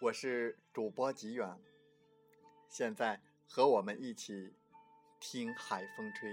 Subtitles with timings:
[0.00, 1.58] 我是主播吉远，
[2.68, 4.54] 现在和我们一起
[5.18, 6.30] 听海风吹。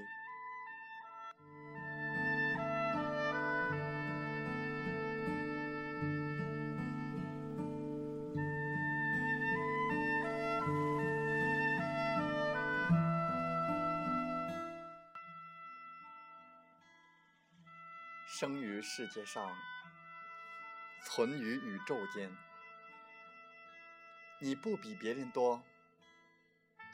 [18.28, 19.52] 生于世界上，
[21.04, 22.30] 存于宇宙间。
[24.40, 25.64] 你不比别人多，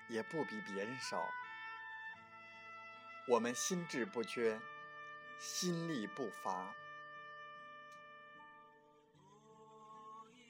[0.07, 1.27] 也不比别人少。
[3.27, 4.59] 我们心智不缺，
[5.39, 6.71] 心力不乏。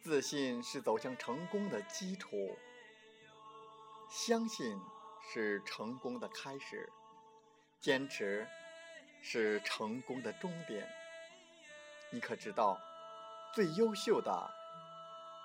[0.03, 2.57] 自信是走向成功的基础，
[4.09, 4.77] 相信
[5.31, 6.91] 是成功的开始，
[7.79, 8.45] 坚持
[9.21, 10.89] 是成功的终点。
[12.11, 12.77] 你可知道，
[13.53, 14.51] 最优秀的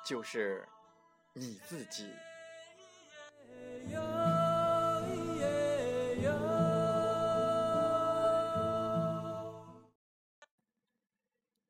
[0.04, 0.68] 就是。
[1.38, 2.08] 你自己。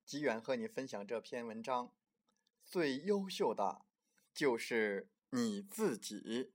[0.05, 1.93] 吉远和你分享这篇文章，
[2.65, 3.83] 最优秀的
[4.33, 6.55] 就是你自己。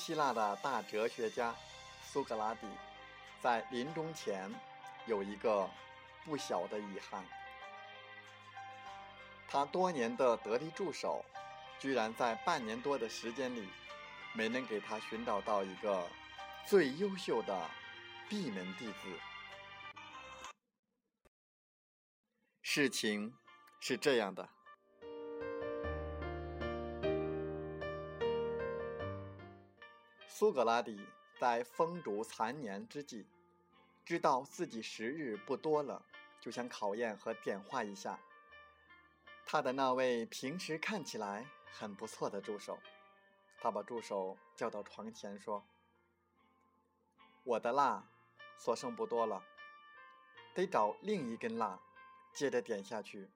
[0.00, 1.54] 希腊的大哲学家
[2.02, 2.66] 苏格拉底，
[3.42, 4.50] 在临终前
[5.04, 5.68] 有一个
[6.24, 7.22] 不小的遗憾：
[9.46, 11.22] 他多年的得力助手，
[11.78, 13.68] 居然在半年多的时间里，
[14.32, 16.08] 没能给他寻找到一个
[16.66, 17.70] 最优秀的
[18.26, 19.20] 闭门弟子。
[22.62, 23.36] 事情
[23.80, 24.48] 是这样的。
[30.40, 31.06] 苏格拉底
[31.38, 33.26] 在风烛残年之际，
[34.06, 36.02] 知道自己时日不多了，
[36.40, 38.18] 就想考验和点化一下
[39.44, 42.78] 他的那位平时看起来很不错的助手。
[43.60, 45.62] 他把助手叫到床前说
[47.44, 48.02] ：“我的蜡
[48.56, 49.44] 所剩不多了，
[50.54, 51.78] 得找另一根蜡，
[52.32, 53.28] 接着点下去。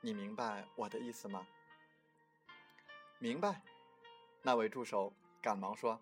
[0.00, 1.46] 你明白我的意思吗
[3.20, 3.62] ？”“明白。”
[4.42, 6.00] 那位助手赶忙说。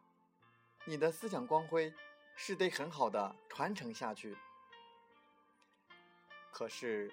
[0.88, 1.92] 你的思想光辉
[2.36, 4.36] 是得很好的传承下去。
[6.52, 7.12] 可是，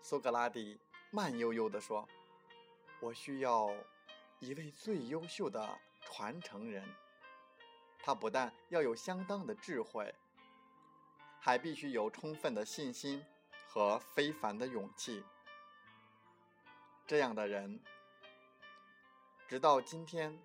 [0.00, 2.08] 苏格拉底慢悠悠地说
[2.98, 3.68] ：“我需要
[4.38, 6.82] 一位最优秀的传承人。
[7.98, 10.12] 他不但要有相当的智慧，
[11.38, 13.22] 还必须有充分的信心
[13.68, 15.22] 和非凡的勇气。
[17.06, 17.78] 这样的人，
[19.46, 20.36] 直到今天，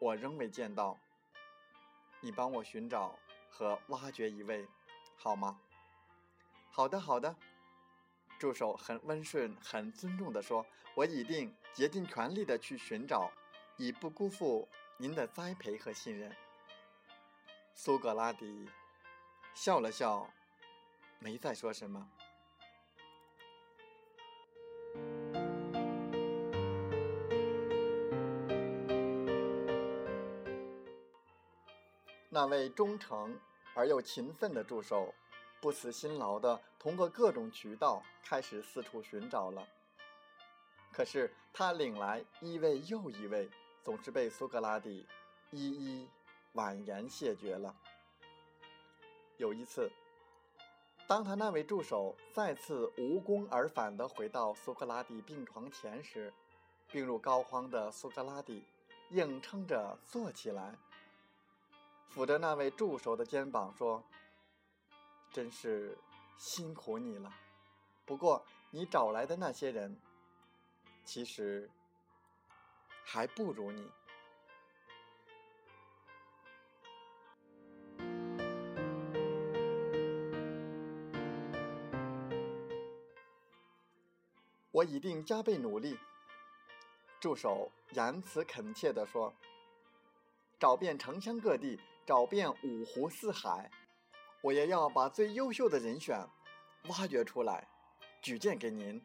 [0.00, 0.98] 我仍未见到。”
[2.24, 3.18] 你帮我寻找
[3.50, 4.66] 和挖掘一位，
[5.14, 5.60] 好吗？
[6.70, 7.36] 好的，好的。
[8.38, 10.64] 助手很温顺、很尊重地说
[10.96, 13.30] ：“我一定竭尽全力的去寻找，
[13.76, 14.66] 以不辜负
[14.96, 16.34] 您的栽培和信任。”
[17.74, 18.70] 苏格拉底
[19.54, 20.26] 笑了笑，
[21.18, 22.10] 没再说什么。
[32.34, 33.38] 那位忠诚
[33.76, 35.14] 而又勤奋的助手，
[35.60, 39.64] 不辞辛劳地通过各种渠道开始四处寻找了。
[40.92, 43.48] 可是他领来一位又一位，
[43.84, 45.06] 总是被苏格拉底
[45.52, 46.08] 一一
[46.54, 47.72] 婉言谢绝了。
[49.36, 49.88] 有一次，
[51.06, 56.34] 当他那位助手再次无功而返地回到苏格拉底病床前时，
[56.90, 58.64] 病入膏肓的苏格拉底
[59.10, 60.74] 硬撑着坐起来。
[62.14, 64.00] 抚着那位助手的肩膀说
[65.34, 65.98] ：“真是
[66.38, 67.34] 辛苦你了。
[68.04, 70.00] 不过你找来的那些人，
[71.04, 71.68] 其实
[73.04, 73.90] 还不如你。
[84.70, 85.98] 我一定加倍努力。”
[87.18, 89.34] 助手言辞恳切地说。
[90.56, 93.70] 找遍城乡各地，找遍五湖四海，
[94.42, 96.18] 我也要把最优秀的人选
[96.88, 97.66] 挖掘出来，
[98.20, 99.02] 举荐给您。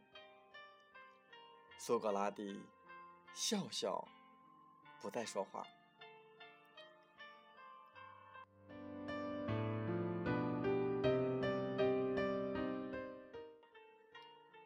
[1.77, 2.61] 苏格拉底
[3.33, 4.05] 笑笑，
[5.01, 5.65] 不再说话。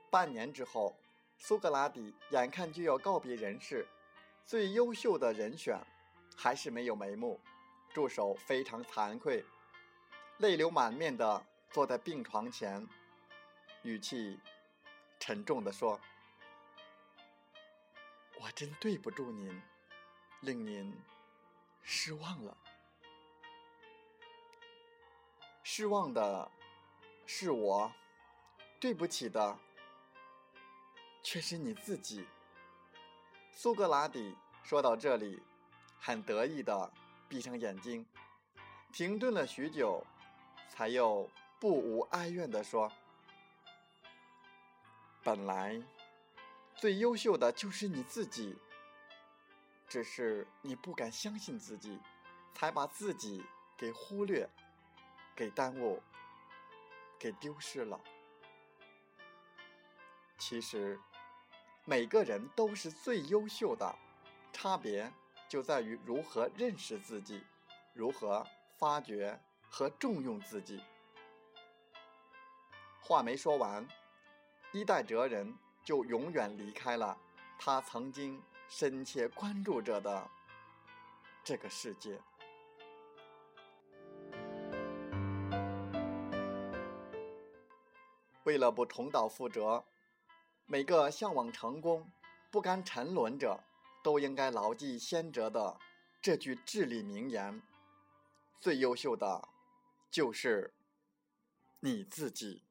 [0.09, 0.95] 半年之后，
[1.37, 3.87] 苏格拉底眼看就要告别人世，
[4.43, 5.79] 最优秀的人选
[6.35, 7.39] 还是没有眉目。
[7.93, 9.45] 助手非常惭愧，
[10.39, 12.87] 泪流满面的坐在病床前，
[13.83, 14.39] 语气
[15.19, 15.99] 沉重的说
[18.41, 19.61] ：“我真对不住您，
[20.41, 20.93] 令您
[21.83, 22.57] 失望了。
[25.61, 26.51] 失望的
[27.25, 27.91] 是我，
[28.79, 29.57] 对不起的。”
[31.25, 32.27] 却是你自己。
[33.49, 35.41] 苏格拉底说到这里，
[35.97, 36.91] 很得意的
[37.33, 38.05] 闭上眼睛，
[38.91, 40.05] 停顿了许久，
[40.69, 41.27] 才又
[41.59, 42.91] 不无哀怨的说
[45.23, 45.81] ：“本来
[46.75, 48.55] 最优秀的就是你自己，
[49.87, 51.99] 只是你不敢相信自己，
[52.53, 53.43] 才把自己
[53.75, 54.47] 给忽略、
[55.35, 56.03] 给耽误、
[57.17, 57.99] 给丢失了。
[60.37, 60.99] 其实。”
[61.85, 63.93] 每个人都是最优秀的，
[64.53, 65.11] 差别
[65.47, 67.43] 就在于如何认识自己，
[67.93, 68.45] 如何
[68.77, 70.81] 发掘和重用自己。
[72.99, 73.87] 话没说完，
[74.71, 77.17] 一代哲人就永远离开了
[77.59, 80.29] 他曾经深切关注着的
[81.43, 82.19] 这个世界。
[88.43, 89.83] 为了不重蹈覆辙。
[90.65, 92.09] 每个向往成功、
[92.49, 93.61] 不甘沉沦者，
[94.03, 95.79] 都应该牢记先哲的
[96.21, 97.63] 这句至理名言
[98.59, 99.47] ：“最优秀的，
[100.11, 100.75] 就是
[101.79, 102.65] 你自己。”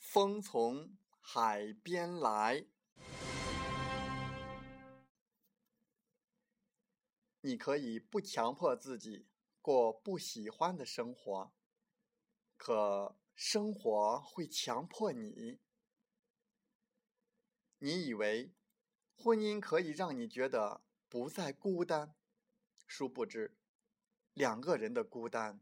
[0.00, 2.64] 风从海边来。
[7.40, 9.28] 你可以不强迫自己
[9.60, 11.52] 过不喜欢的生活，
[12.56, 15.60] 可生活会强迫你。
[17.78, 18.54] 你以为
[19.14, 22.14] 婚姻可以让你觉得不再孤单，
[22.86, 23.56] 殊不知，
[24.32, 25.60] 两个人的孤单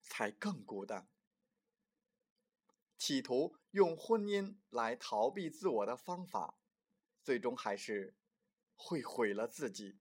[0.00, 1.08] 才更孤单。
[2.96, 6.58] 企图用婚姻来逃避自我的方法，
[7.22, 8.16] 最终还是
[8.76, 9.98] 会毁了自己。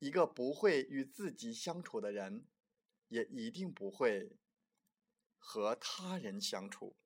[0.00, 2.46] 一个不会与自己相处的人，
[3.08, 4.38] 也一定不会
[5.38, 6.96] 和他人相处。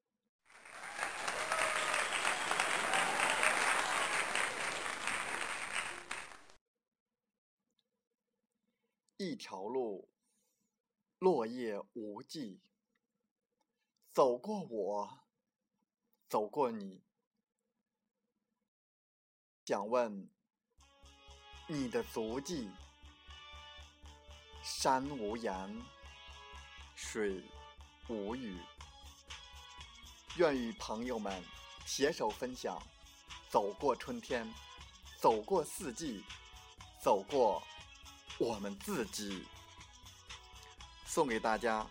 [9.16, 10.08] 一条路，
[11.18, 12.60] 落叶无际。
[14.12, 15.26] 走过我，
[16.28, 17.02] 走过你，
[19.64, 20.30] 想问
[21.66, 22.70] 你的足迹。
[24.64, 25.54] 山无言，
[26.96, 27.44] 水
[28.08, 28.56] 无语。
[30.36, 31.44] 愿与朋友们
[31.84, 32.82] 携手分享，
[33.50, 34.50] 走过春天，
[35.20, 36.24] 走过四季，
[36.98, 37.62] 走过
[38.38, 39.44] 我们自己。
[41.04, 41.86] 送给大家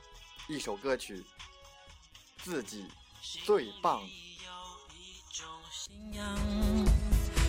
[0.50, 1.18] 一首歌曲，
[2.44, 2.90] 《自己
[3.46, 4.04] 最棒》。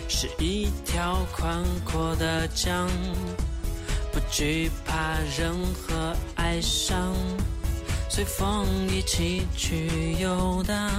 [0.07, 2.87] 是一条宽阔的江。
[4.15, 7.13] 不惧怕任何哀伤，
[8.09, 10.89] 随风一起去游荡，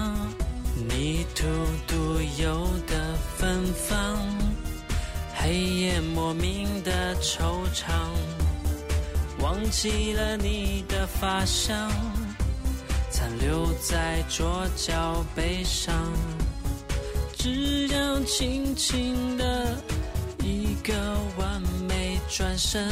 [0.87, 1.47] 泥土
[1.87, 4.19] 独有的芬芳，
[5.35, 7.87] 黑夜莫名的惆怅，
[9.41, 11.91] 忘记了你的发香，
[13.11, 16.13] 残留在桌角悲伤，
[17.35, 19.75] 只要轻轻的
[20.43, 20.93] 一个
[21.39, 21.56] 吻。
[22.29, 22.87] 转身，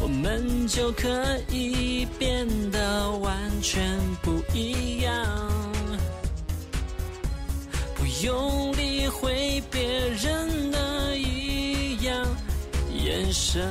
[0.00, 1.08] 我们就可
[1.50, 5.12] 以变得完全不一样。
[7.94, 12.26] 不用理会别人的异样
[12.94, 13.70] 眼神，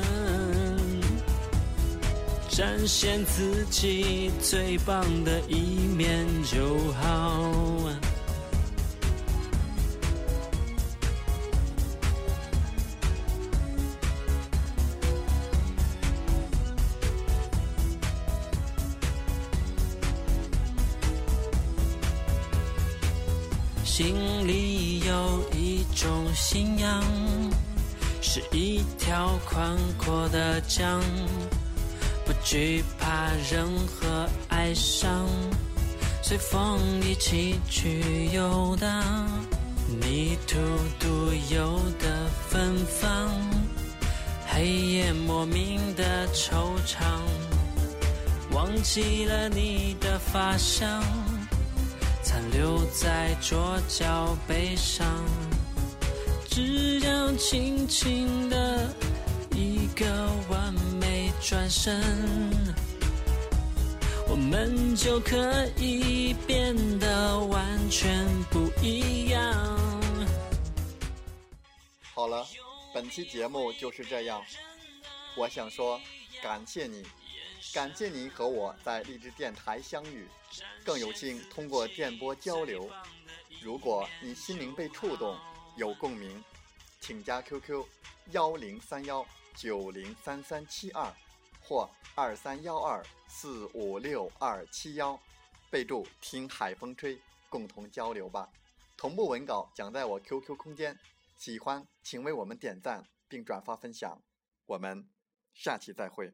[2.50, 7.52] 展现自己最棒的一面就好。
[24.00, 24.16] 心
[24.48, 27.04] 里有一种信仰，
[28.22, 31.02] 是一条宽阔的江，
[32.26, 35.28] 不惧怕任何哀伤，
[36.24, 39.04] 随风一起去游荡，
[40.00, 40.56] 迷途
[40.98, 43.30] 独有的芬芳，
[44.48, 46.54] 黑夜莫名的惆
[46.88, 47.20] 怅，
[48.54, 51.04] 忘记了你的发香。
[52.30, 55.26] 残留在桌角悲伤，
[56.48, 58.88] 只要轻轻的
[59.56, 60.72] 一个完
[61.02, 62.00] 美转身，
[64.28, 69.52] 我们就可以变得完全不一样。
[72.14, 72.46] 好了，
[72.94, 74.40] 本期节目就是这样。
[75.36, 76.00] 我想说，
[76.44, 77.04] 感谢你。
[77.72, 80.28] 感谢您和我在励志电台相遇，
[80.84, 82.90] 更有幸通过电波交流。
[83.62, 85.38] 如果你心灵被触动，
[85.78, 86.44] 有共鸣，
[87.00, 87.86] 请加 QQ
[88.32, 89.24] 幺零三幺
[89.56, 91.14] 九零三三七二
[91.62, 95.20] 或二三幺二四五六二七幺，
[95.70, 98.50] 备注“听海风吹”，共同交流吧。
[98.98, 100.98] 同步文稿讲在我 QQ 空间，
[101.38, 104.20] 喜欢请为我们点赞并转发分享。
[104.66, 105.08] 我们
[105.54, 106.34] 下期再会。